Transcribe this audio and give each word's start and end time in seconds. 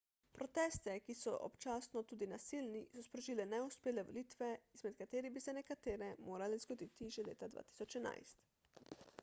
proteste 0.35 0.93
ki 1.07 1.15
so 1.17 1.33
občasno 1.47 2.01
tudi 2.11 2.27
nasilni 2.31 2.81
so 2.93 3.03
sprožile 3.09 3.45
neuspele 3.51 4.05
volitve 4.09 4.49
izmed 4.79 4.97
katerih 5.03 5.35
bi 5.37 5.45
se 5.47 5.57
nekatere 5.61 6.11
morale 6.33 6.61
zgoditi 6.67 7.15
že 7.19 7.29
leta 7.31 7.55
2011 7.61 8.37